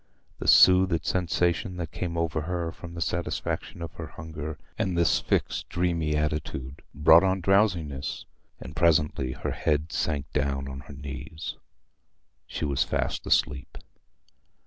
[0.39, 5.19] The soothed sensation that came over her from the satisfaction of her hunger, and this
[5.19, 8.25] fixed dreamy attitude, brought on drowsiness,
[8.59, 11.53] and presently her head sank down on her knees.
[12.47, 13.77] She was fast asleep.